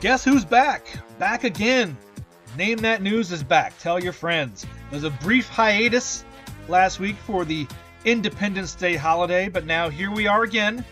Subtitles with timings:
[0.00, 0.86] Guess who's back?
[1.18, 1.94] Back again.
[2.56, 3.78] Name That News is back.
[3.78, 4.64] Tell your friends.
[4.90, 6.24] There's a brief hiatus
[6.68, 7.66] last week for the
[8.06, 10.86] Independence Day holiday, but now here we are again.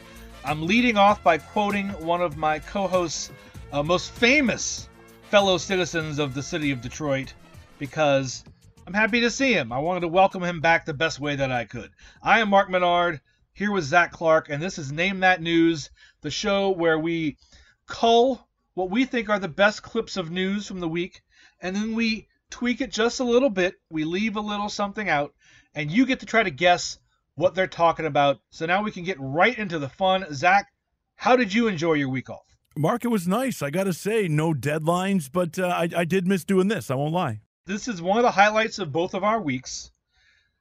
[0.45, 3.31] I'm leading off by quoting one of my co hosts'
[3.73, 4.91] uh, most famous
[5.31, 7.33] fellow citizens of the city of Detroit
[7.79, 8.45] because
[8.87, 9.73] I'm happy to see him.
[9.73, 11.93] I wanted to welcome him back the best way that I could.
[12.23, 13.23] I am Mark Menard,
[13.55, 15.89] here with Zach Clark, and this is Name That News,
[16.21, 17.39] the show where we
[17.87, 18.48] cull
[18.79, 21.23] what we think are the best clips of news from the week,
[21.61, 23.75] and then we tweak it just a little bit.
[23.91, 25.35] We leave a little something out,
[25.75, 26.99] and you get to try to guess
[27.35, 28.41] what they're talking about.
[28.51, 30.33] So now we can get right into the fun.
[30.33, 30.69] Zach,
[31.17, 32.57] how did you enjoy your week off?
[32.77, 33.63] Mark, it was nice.
[33.63, 36.91] I got to say, no deadlines, but uh, I, I did miss doing this.
[36.91, 39.91] I won't lie this is one of the highlights of both of our weeks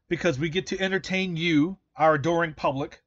[0.10, 3.02] because we get to entertain you, our adoring public,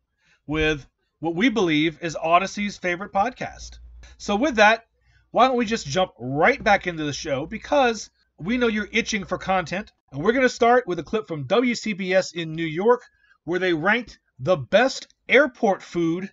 [0.47, 0.87] with
[1.19, 3.79] what we believe is Audacy's favorite podcast.
[4.17, 4.87] So, with that,
[5.31, 9.25] why don't we just jump right back into the show because we know you're itching
[9.25, 9.93] for content.
[10.11, 13.03] And we're going to start with a clip from WCBS in New York
[13.45, 16.31] where they ranked the best airport food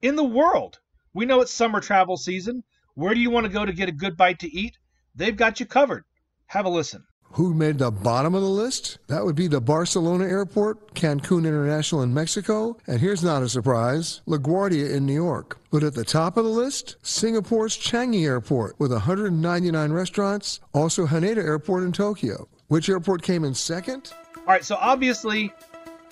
[0.00, 0.78] in the world.
[1.12, 2.62] We know it's summer travel season.
[2.94, 4.78] Where do you want to go to get a good bite to eat?
[5.14, 6.04] They've got you covered.
[6.46, 7.04] Have a listen.
[7.36, 8.96] Who made the bottom of the list?
[9.08, 14.22] That would be the Barcelona Airport, Cancun International in Mexico, and here's not a surprise
[14.26, 15.58] LaGuardia in New York.
[15.70, 21.44] But at the top of the list, Singapore's Changi Airport with 199 restaurants, also Haneda
[21.44, 22.48] Airport in Tokyo.
[22.68, 24.14] Which airport came in second?
[24.38, 25.52] All right, so obviously,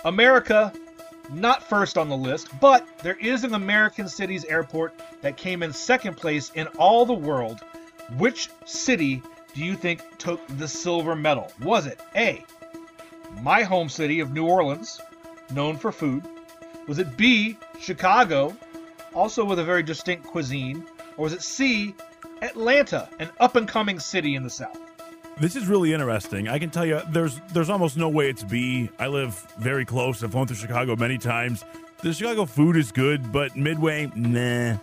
[0.05, 0.75] America
[1.33, 5.72] not first on the list, but there is an American city's airport that came in
[5.72, 7.61] second place in all the world.
[8.19, 9.22] Which city
[9.55, 11.50] do you think took the silver medal?
[11.62, 12.44] Was it A,
[13.41, 15.00] my home city of New Orleans,
[15.52, 16.24] known for food?
[16.86, 18.55] Was it B, Chicago,
[19.14, 20.84] also with a very distinct cuisine?
[21.16, 21.94] Or was it C,
[22.42, 24.78] Atlanta, an up and coming city in the South?
[25.38, 26.48] This is really interesting.
[26.48, 28.91] I can tell you, there's there's almost no way it's B.
[28.98, 30.22] I live very close.
[30.22, 31.65] I've flown through Chicago many times.
[32.03, 34.76] The Chicago food is good, but Midway, nah.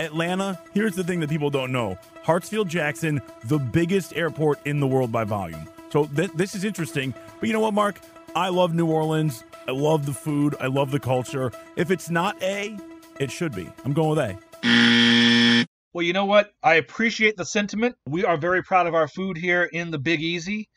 [0.00, 4.86] Atlanta, here's the thing that people don't know Hartsfield Jackson, the biggest airport in the
[4.86, 5.68] world by volume.
[5.90, 7.14] So th- this is interesting.
[7.40, 8.00] But you know what, Mark?
[8.34, 9.44] I love New Orleans.
[9.66, 10.54] I love the food.
[10.60, 11.50] I love the culture.
[11.76, 12.78] If it's not A,
[13.18, 13.68] it should be.
[13.84, 15.66] I'm going with A.
[15.92, 16.52] Well, you know what?
[16.62, 17.96] I appreciate the sentiment.
[18.06, 20.68] We are very proud of our food here in the Big Easy.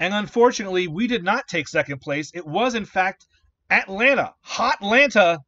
[0.00, 2.32] And unfortunately, we did not take second place.
[2.34, 3.26] It was, in fact,
[3.70, 4.34] Atlanta.
[4.42, 5.40] Hot Atlanta,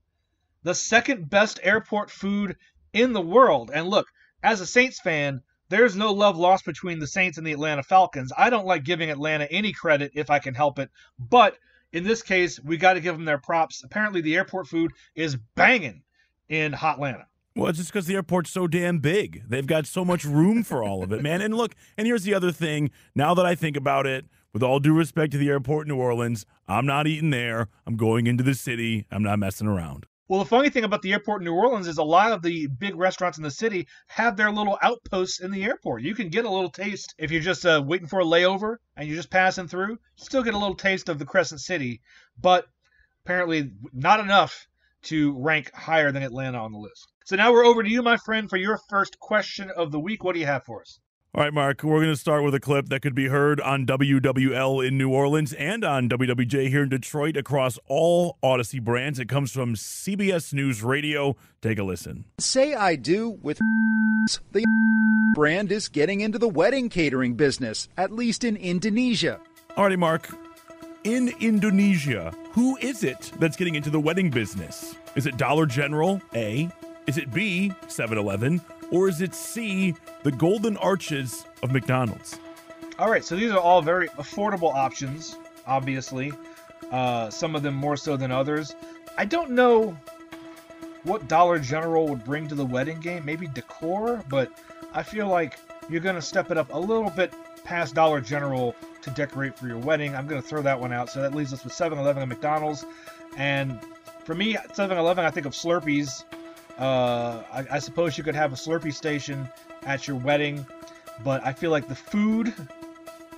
[0.63, 2.57] the second best airport food
[2.93, 3.71] in the world.
[3.73, 4.07] And look,
[4.43, 8.33] as a Saints fan, there's no love lost between the Saints and the Atlanta Falcons.
[8.37, 11.57] I don't like giving Atlanta any credit if I can help it, but
[11.93, 13.83] in this case, we got to give them their props.
[13.85, 16.03] Apparently, the airport food is banging
[16.49, 17.27] in Hot Atlanta.
[17.57, 19.43] Well, it's just because the airport's so damn big.
[19.49, 21.41] They've got so much room for all of it, man.
[21.41, 22.91] And look, and here's the other thing.
[23.15, 26.01] Now that I think about it, with all due respect to the airport in New
[26.01, 27.69] Orleans, I'm not eating there.
[27.87, 29.07] I'm going into the city.
[29.11, 30.07] I'm not messing around.
[30.31, 32.69] Well, the funny thing about the airport in New Orleans is a lot of the
[32.69, 36.03] big restaurants in the city have their little outposts in the airport.
[36.03, 39.09] You can get a little taste if you're just uh, waiting for a layover and
[39.09, 39.99] you're just passing through.
[40.15, 42.01] Still get a little taste of the Crescent City,
[42.41, 42.67] but
[43.25, 44.69] apparently not enough
[45.03, 47.09] to rank higher than Atlanta on the list.
[47.25, 50.23] So now we're over to you, my friend, for your first question of the week.
[50.23, 51.01] What do you have for us?
[51.33, 53.87] All right, Mark, we're going to start with a clip that could be heard on
[53.87, 59.21] WWL in New Orleans and on WWJ here in Detroit across all Audacy brands.
[59.21, 61.37] It comes from CBS News Radio.
[61.63, 62.25] Take a listen.
[62.39, 63.59] Say I do with
[64.51, 64.65] the
[65.37, 69.39] brand is getting into the wedding catering business, at least in Indonesia.
[69.77, 70.29] All righty, Mark.
[71.05, 74.97] In Indonesia, who is it that's getting into the wedding business?
[75.15, 76.21] Is it Dollar General?
[76.35, 76.69] A.
[77.07, 78.61] Is it B, 7 Eleven?
[78.91, 82.39] Or is it C, the Golden Arches of McDonald's?
[82.99, 85.37] All right, so these are all very affordable options,
[85.67, 86.33] obviously.
[86.91, 88.75] Uh, some of them more so than others.
[89.17, 89.97] I don't know
[91.05, 93.25] what Dollar General would bring to the wedding game.
[93.25, 94.53] Maybe decor, but
[94.93, 97.33] I feel like you're going to step it up a little bit
[97.65, 100.15] past Dollar General to decorate for your wedding.
[100.15, 101.09] I'm going to throw that one out.
[101.11, 102.85] So that leaves us with 7 Eleven and McDonald's.
[103.37, 103.79] And
[104.25, 106.25] for me, 7 Eleven, I think of Slurpees
[106.81, 109.49] uh, I, I suppose you could have a Slurpee station
[109.85, 110.67] at your wedding,
[111.23, 112.55] but I feel like the food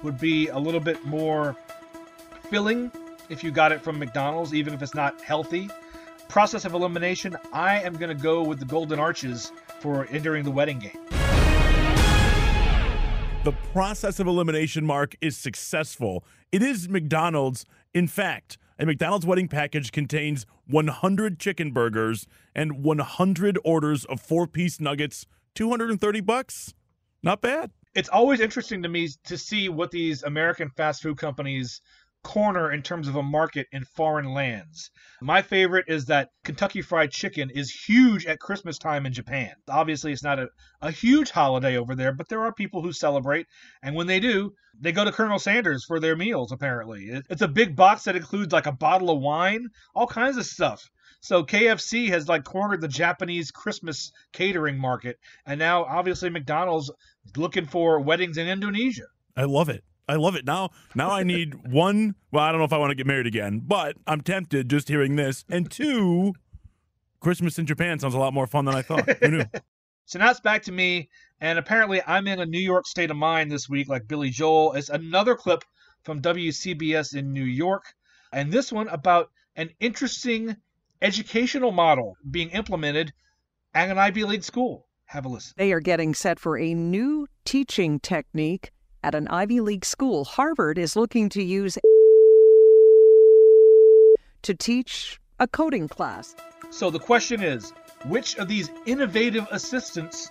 [0.02, 1.56] would be a little bit more
[2.48, 2.90] filling
[3.28, 5.68] if you got it from McDonald's, even if it's not healthy.
[6.28, 10.50] Process of elimination, I am going to go with the Golden Arches for entering the
[10.50, 11.21] wedding game.
[13.72, 16.26] Process of elimination, Mark, is successful.
[16.52, 17.64] It is McDonald's.
[17.94, 24.46] In fact, a McDonald's wedding package contains 100 chicken burgers and 100 orders of four
[24.46, 25.24] piece nuggets,
[25.54, 26.74] 230 bucks.
[27.22, 27.70] Not bad.
[27.94, 31.80] It's always interesting to me to see what these American fast food companies
[32.22, 34.90] corner in terms of a market in foreign lands.
[35.20, 39.52] My favorite is that Kentucky Fried Chicken is huge at Christmas time in Japan.
[39.68, 40.48] Obviously, it's not a,
[40.80, 43.46] a huge holiday over there, but there are people who celebrate.
[43.82, 47.10] And when they do, they go to Colonel Sanders for their meals, apparently.
[47.28, 50.88] It's a big box that includes like a bottle of wine, all kinds of stuff.
[51.20, 56.90] So KFC has like cornered the Japanese Christmas catering market, and now obviously McDonald's
[57.36, 59.06] looking for weddings in Indonesia.
[59.36, 59.84] I love it.
[60.12, 60.44] I love it.
[60.44, 63.26] Now now I need one well, I don't know if I want to get married
[63.26, 65.44] again, but I'm tempted just hearing this.
[65.48, 66.34] And two,
[67.20, 69.08] Christmas in Japan sounds a lot more fun than I thought.
[69.22, 69.44] Who knew?
[70.04, 71.08] So now it's back to me,
[71.40, 74.72] and apparently I'm in a New York state of mind this week, like Billy Joel.
[74.72, 75.64] It's another clip
[76.02, 77.84] from WCBS in New York,
[78.32, 80.56] and this one about an interesting
[81.00, 83.12] educational model being implemented
[83.74, 84.88] at an Ivy League school.
[85.06, 85.54] Have a listen.
[85.56, 88.72] They are getting set for a new teaching technique
[89.02, 90.24] at an Ivy League school.
[90.24, 91.78] Harvard is looking to use
[94.42, 96.34] to teach a coding class.
[96.70, 97.72] So the question is
[98.06, 100.30] which of these innovative assistants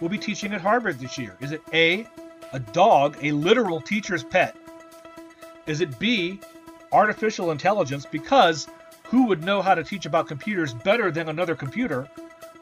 [0.00, 1.36] will be teaching at Harvard this year?
[1.40, 2.06] Is it A,
[2.52, 4.56] a dog, a literal teacher's pet?
[5.66, 6.40] Is it B,
[6.92, 8.68] artificial intelligence, because
[9.04, 12.08] who would know how to teach about computers better than another computer?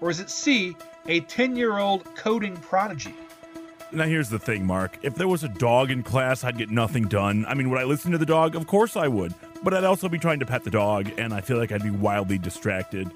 [0.00, 0.76] Or is it C,
[1.06, 3.14] a 10 year old coding prodigy?
[3.94, 4.98] Now, here's the thing, Mark.
[5.02, 7.46] If there was a dog in class, I'd get nothing done.
[7.46, 8.56] I mean, would I listen to the dog?
[8.56, 9.32] Of course I would.
[9.62, 11.90] But I'd also be trying to pet the dog, and I feel like I'd be
[11.90, 13.08] wildly distracted.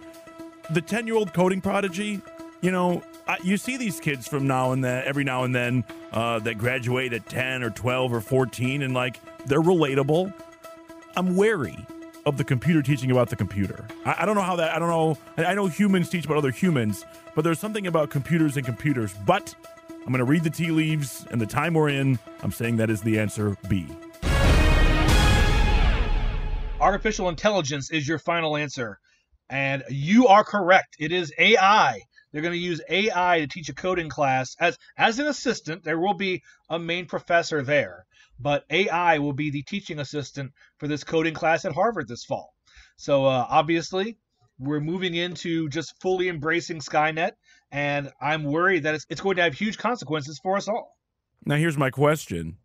[0.71, 2.21] The 10 year old coding prodigy,
[2.61, 5.85] you know, I, you see these kids from now and then, every now and then,
[6.13, 10.33] uh, that graduate at 10 or 12 or 14, and like, they're relatable.
[11.17, 11.77] I'm wary
[12.25, 13.85] of the computer teaching about the computer.
[14.07, 15.19] I, I don't know how that, I don't know.
[15.37, 17.05] I, I know humans teach about other humans,
[17.35, 19.13] but there's something about computers and computers.
[19.27, 19.57] But
[20.03, 22.19] I'm going to read the tea leaves and the time we're in.
[22.43, 23.87] I'm saying that is the answer B.
[26.81, 28.99] Artificial intelligence is your final answer.
[29.51, 30.97] And you are correct.
[30.99, 32.01] It is AI.
[32.33, 35.85] They're going to use AI to teach a coding class as as an assistant.
[35.85, 38.05] There will be a main professor there,
[38.39, 42.55] but AI will be the teaching assistant for this coding class at Harvard this fall.
[42.97, 44.19] So uh, obviously,
[44.59, 47.33] we're moving into just fully embracing Skynet,
[47.71, 50.97] and I'm worried that it's, it's going to have huge consequences for us all.
[51.45, 52.57] Now, here's my question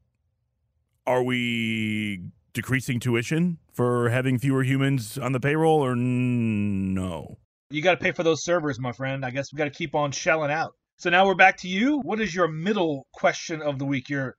[1.06, 2.22] Are we
[2.54, 7.38] decreasing tuition for having fewer humans on the payroll, or no?
[7.70, 9.26] You got to pay for those servers, my friend.
[9.26, 10.74] I guess we got to keep on shelling out.
[10.98, 12.00] So now we're back to you.
[12.00, 14.10] What is your middle question of the week?
[14.10, 14.38] Your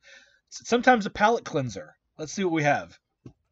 [0.49, 1.95] sometimes a palate cleanser.
[2.17, 2.99] Let's see what we have.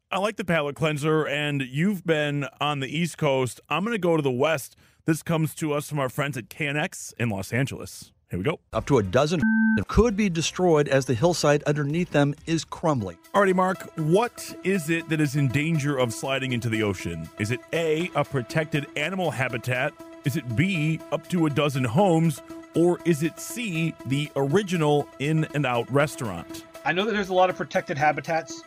[0.09, 3.59] I like the palate cleanser, and you've been on the East Coast.
[3.67, 4.75] I'm going to go to the West.
[5.05, 8.13] This comes to us from our friends at KNX in Los Angeles.
[8.29, 8.61] Here we go.
[8.71, 9.41] Up to a dozen
[9.89, 13.17] could be destroyed as the hillside underneath them is crumbling.
[13.33, 17.27] Alrighty, Mark, what is it that is in danger of sliding into the ocean?
[17.37, 19.91] Is it A, a protected animal habitat?
[20.23, 22.41] Is it B, up to a dozen homes?
[22.73, 26.63] Or is it C, the original In and Out restaurant?
[26.85, 28.63] I know that there's a lot of protected habitats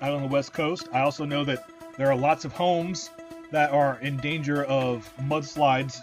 [0.00, 0.88] out on the West Coast.
[0.94, 3.10] I also know that there are lots of homes
[3.50, 6.02] that are in danger of mudslides.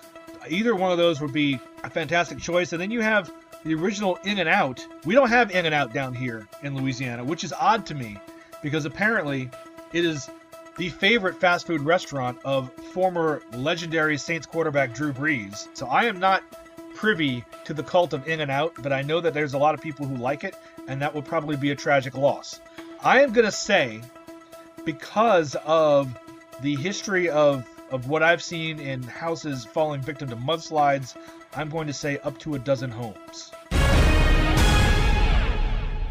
[0.49, 2.73] Either one of those would be a fantastic choice.
[2.73, 3.31] And then you have
[3.63, 4.85] the original In and Out.
[5.05, 8.17] We don't have In and Out down here in Louisiana, which is odd to me
[8.61, 9.49] because apparently
[9.93, 10.29] it is
[10.77, 15.67] the favorite fast food restaurant of former legendary Saints quarterback Drew Brees.
[15.73, 16.43] So I am not
[16.95, 19.73] privy to the cult of In and Out, but I know that there's a lot
[19.73, 20.55] of people who like it,
[20.87, 22.59] and that would probably be a tragic loss.
[23.03, 24.01] I am going to say,
[24.85, 26.17] because of
[26.61, 31.15] the history of, of what I've seen in houses falling victim to mudslides,
[31.55, 33.51] I'm going to say up to a dozen homes.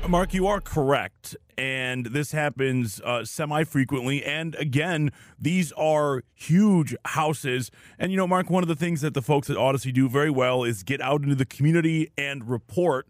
[0.08, 1.36] Mark, you are correct.
[1.56, 4.24] And this happens uh, semi frequently.
[4.24, 7.70] And again, these are huge houses.
[7.98, 10.30] And, you know, Mark, one of the things that the folks at Audacy do very
[10.30, 13.06] well is get out into the community and report.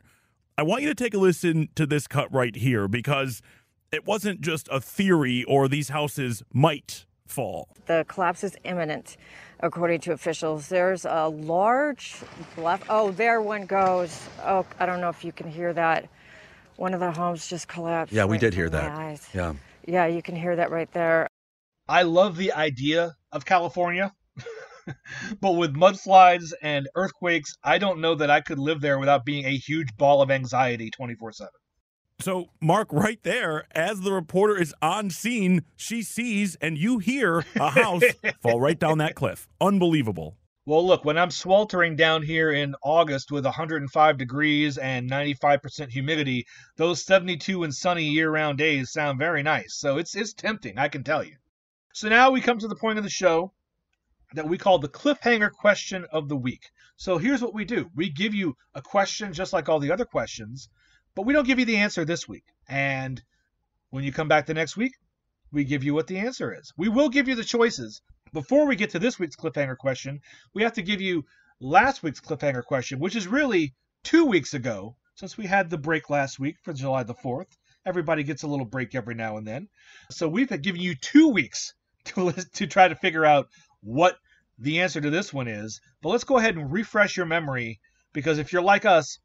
[0.59, 3.41] I want you to take a listen to this cut right here because
[3.93, 7.69] it wasn't just a theory or these houses might fall.
[7.87, 9.17] The collapse is imminent,
[9.61, 10.69] according to officials.
[10.69, 12.17] There's a large
[12.57, 12.83] bluff.
[12.89, 14.29] Oh, there one goes.
[14.45, 16.09] Oh, I don't know if you can hear that.
[16.77, 18.13] One of the homes just collapsed.
[18.13, 18.91] Yeah, we right did hear that.
[18.91, 19.29] eyes.
[19.35, 19.55] Yeah.
[19.87, 21.27] Yeah, you can hear that right there.
[21.89, 24.15] I love the idea of California,
[25.41, 29.45] but with mudslides and earthquakes, I don't know that I could live there without being
[29.45, 31.51] a huge ball of anxiety 24 7.
[32.21, 37.47] So, Mark, right there, as the reporter is on scene, she sees and you hear
[37.57, 38.03] a house
[38.43, 39.49] fall right down that cliff.
[39.59, 40.37] Unbelievable.
[40.67, 46.47] Well, look, when I'm sweltering down here in August with 105 degrees and 95% humidity,
[46.77, 49.77] those 72 and sunny year-round days sound very nice.
[49.79, 51.37] So it's it's tempting, I can tell you.
[51.95, 53.55] So now we come to the point of the show
[54.35, 56.71] that we call the cliffhanger question of the week.
[56.97, 57.91] So here's what we do.
[57.95, 60.69] We give you a question just like all the other questions,
[61.15, 62.45] but we don't give you the answer this week.
[62.69, 63.23] And
[63.91, 64.95] when you come back the next week,
[65.53, 66.73] we give you what the answer is.
[66.77, 68.03] We will give you the choices.
[68.33, 70.21] Before we get to this week's cliffhanger question,
[70.55, 71.25] we have to give you
[71.59, 73.75] last week's cliffhanger question, which is really
[74.05, 77.49] two weeks ago, since we had the break last week for July the 4th.
[77.85, 79.69] Everybody gets a little break every now and then.
[80.11, 81.75] So we've given you two weeks
[82.05, 83.49] to, to try to figure out
[83.83, 84.17] what
[84.59, 85.81] the answer to this one is.
[86.03, 87.81] But let's go ahead and refresh your memory
[88.13, 89.19] because if you're like us,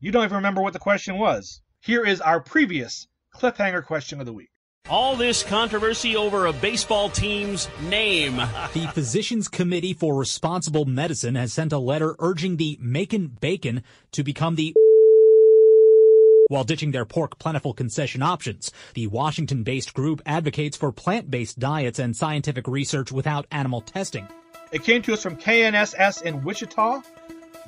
[0.00, 1.60] you don't even remember what the question was.
[1.80, 4.50] Here is our previous cliffhanger question of the week.
[4.88, 8.36] All this controversy over a baseball team's name.
[8.72, 14.22] The Physicians Committee for Responsible Medicine has sent a letter urging the Macon Bacon to
[14.22, 14.74] become the
[16.48, 18.72] while ditching their pork plentiful concession options.
[18.94, 24.28] The Washington based group advocates for plant based diets and scientific research without animal testing.
[24.70, 27.02] It came to us from KNSS in Wichita.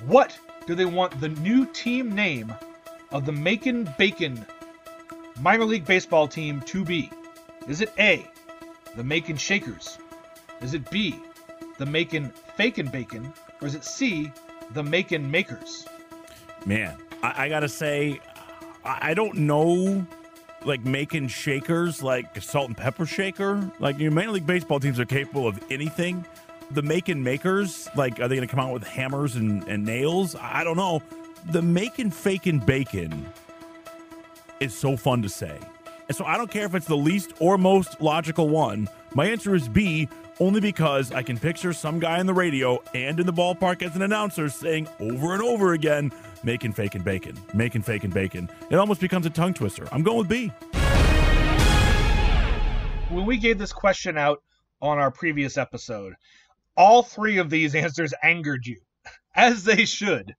[0.07, 0.39] What
[0.71, 2.55] do they want the new team name
[3.11, 4.47] of the Macon Bacon
[5.41, 7.11] minor league baseball team to be?
[7.67, 8.25] Is it A,
[8.95, 9.99] the Macon Shakers?
[10.61, 11.17] Is it B,
[11.79, 13.33] the Macon Fakin Bacon?
[13.61, 14.31] Or is it C,
[14.71, 15.87] the Macon Makers?
[16.65, 18.21] Man, I, I gotta say,
[18.85, 20.07] I, I don't know
[20.65, 23.69] like making shakers like salt and pepper shaker.
[23.81, 26.25] Like your minor league baseball teams are capable of anything.
[26.73, 30.37] The Macon makers, like, are they going to come out with hammers and, and nails?
[30.37, 31.03] I don't know.
[31.47, 33.27] The Macon faking bacon
[34.61, 35.59] is so fun to say.
[36.09, 38.89] And so I don't care if it's the least or most logical one.
[39.15, 40.09] My answer is B,
[40.39, 43.97] only because I can picture some guy on the radio and in the ballpark as
[43.97, 46.13] an announcer saying over and over again,
[46.45, 48.49] making faking bacon, making faking bacon.
[48.71, 49.89] It almost becomes a tongue twister.
[49.91, 50.53] I'm going with B.
[53.09, 54.43] When we gave this question out
[54.81, 56.15] on our previous episode,
[56.81, 58.81] all three of these answers angered you,
[59.35, 60.35] as they should,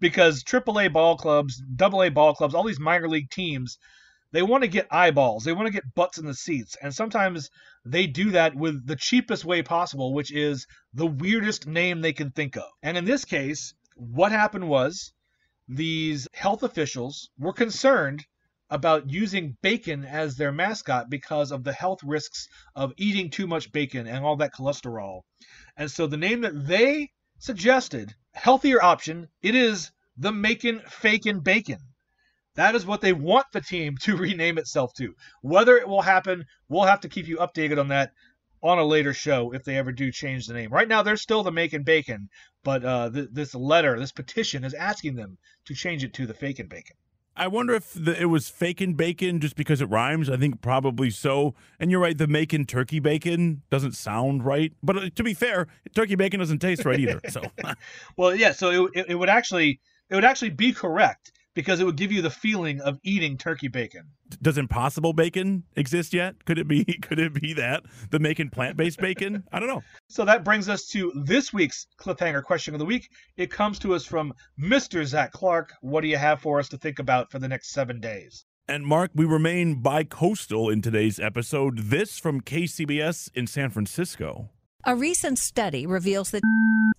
[0.00, 3.78] because AAA ball clubs, AA ball clubs, all these minor league teams,
[4.32, 7.50] they want to get eyeballs, they want to get butts in the seats, and sometimes
[7.84, 12.32] they do that with the cheapest way possible, which is the weirdest name they can
[12.32, 12.68] think of.
[12.82, 15.12] And in this case, what happened was
[15.68, 18.24] these health officials were concerned
[18.68, 23.70] about using bacon as their mascot because of the health risks of eating too much
[23.70, 25.20] bacon and all that cholesterol.
[25.76, 31.78] And so the name that they suggested, healthier option, it is the Macon Fakin Bacon.
[32.54, 35.14] That is what they want the team to rename itself to.
[35.42, 38.12] Whether it will happen, we'll have to keep you updated on that
[38.62, 40.72] on a later show if they ever do change the name.
[40.72, 42.28] Right now, they're still the Macon Bacon,
[42.64, 46.34] but uh, th- this letter, this petition is asking them to change it to the
[46.34, 46.96] Fakin Bacon.
[47.36, 50.30] I wonder if the, it was faking bacon just because it rhymes.
[50.30, 51.54] I think probably so.
[51.78, 54.72] And you're right, the making turkey bacon doesn't sound right.
[54.82, 57.20] But uh, to be fair, turkey bacon doesn't taste right either.
[57.28, 57.42] So,
[58.16, 58.52] well, yeah.
[58.52, 62.22] So it, it would actually it would actually be correct because it would give you
[62.22, 64.04] the feeling of eating turkey bacon.
[64.42, 66.44] Does impossible bacon exist yet?
[66.44, 67.82] Could it be could it be that?
[68.10, 69.42] The Macon plant-based bacon?
[69.52, 69.82] I don't know.
[70.08, 73.08] So that brings us to this week's cliffhanger question of the week.
[73.36, 75.04] It comes to us from Mr.
[75.04, 75.72] Zach Clark.
[75.80, 78.44] What do you have for us to think about for the next 7 days?
[78.68, 81.78] And Mark, we remain bi-coastal in today's episode.
[81.78, 84.50] This from KCBS in San Francisco.
[84.88, 86.44] A recent study reveals that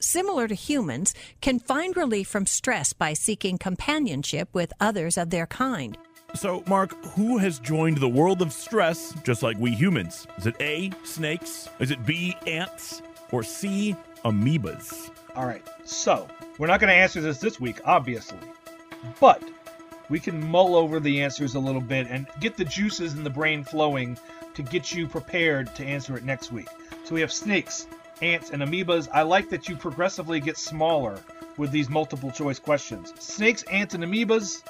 [0.02, 5.48] similar to humans can find relief from stress by seeking companionship with others of their
[5.48, 5.98] kind.
[6.36, 10.28] So, Mark, who has joined the world of stress just like we humans?
[10.38, 11.70] Is it A, snakes?
[11.80, 13.02] Is it B, ants?
[13.32, 15.10] Or C, amoebas?
[15.34, 16.28] All right, so
[16.58, 18.40] we're not going to answer this this week, obviously,
[19.22, 19.42] but
[20.10, 23.30] we can mull over the answers a little bit and get the juices in the
[23.30, 24.18] brain flowing
[24.56, 26.68] to get you prepared to answer it next week.
[27.08, 27.88] So we have snakes,
[28.22, 29.08] ants, and amoebas.
[29.14, 31.18] I like that you progressively get smaller
[31.56, 33.14] with these multiple choice questions.
[33.18, 34.62] Snakes, ants, and amoebas.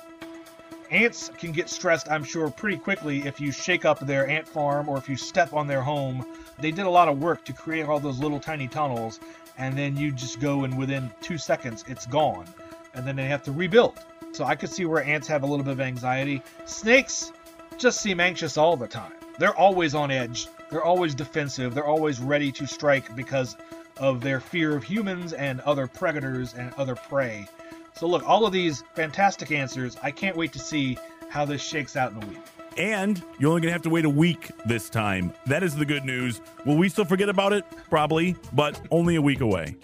[0.92, 4.88] Ants can get stressed, I'm sure, pretty quickly if you shake up their ant farm
[4.88, 6.24] or if you step on their home.
[6.60, 9.20] They did a lot of work to create all those little tiny tunnels,
[9.58, 12.46] and then you just go and within two seconds it's gone.
[12.94, 13.98] And then they have to rebuild.
[14.32, 16.44] So I could see where ants have a little bit of anxiety.
[16.68, 17.32] Snakes
[17.80, 19.14] just seem anxious all the time.
[19.40, 20.48] They're always on edge.
[20.70, 21.74] They're always defensive.
[21.74, 23.56] They're always ready to strike because
[23.98, 27.48] of their fear of humans and other predators and other prey.
[27.96, 29.98] So, look, all of these fantastic answers.
[30.04, 30.98] I can't wait to see
[31.30, 32.40] how this shakes out in a week.
[32.78, 35.34] And you're only going to have to wait a week this time.
[35.48, 36.42] That is the good news.
[36.64, 37.66] Will we still forget about it?
[37.90, 39.76] Probably, but only a week away.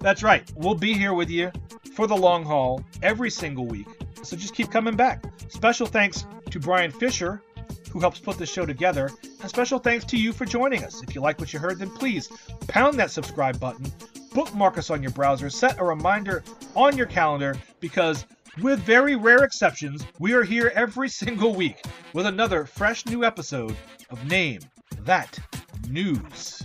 [0.00, 0.50] That's right.
[0.56, 1.52] We'll be here with you
[1.94, 3.86] for the long haul every single week.
[4.22, 5.24] So just keep coming back.
[5.48, 7.40] Special thanks to Brian Fisher,
[7.92, 9.10] who helps put this show together.
[9.40, 11.02] And special thanks to you for joining us.
[11.02, 12.28] If you like what you heard, then please
[12.68, 13.90] pound that subscribe button,
[14.34, 16.44] bookmark us on your browser, set a reminder
[16.74, 18.26] on your calendar, because
[18.62, 21.82] with very rare exceptions, we are here every single week
[22.12, 23.76] with another fresh new episode
[24.10, 24.60] of Name
[25.04, 25.38] That
[25.88, 26.62] News.